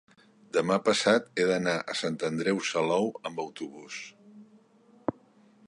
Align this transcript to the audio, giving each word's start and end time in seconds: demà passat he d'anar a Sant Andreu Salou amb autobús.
demà 0.55 0.77
passat 0.85 1.27
he 1.41 1.45
d'anar 1.51 1.75
a 1.81 1.95
Sant 1.99 2.17
Andreu 2.29 2.63
Salou 2.69 3.05
amb 3.31 3.45
autobús. 3.45 3.99